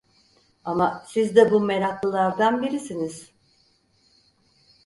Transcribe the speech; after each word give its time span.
Ama 0.65 1.03
siz 1.07 1.35
de 1.35 1.51
bu 1.51 1.59
meraklılardan 1.59 2.61
birisiniz… 2.61 3.31